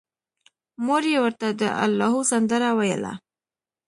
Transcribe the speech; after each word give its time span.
مور 0.85 1.03
یې 1.11 1.17
ورته 1.25 1.47
د 1.61 1.63
اللاهو 1.83 2.21
سندره 2.31 2.69
ویله 2.77 3.13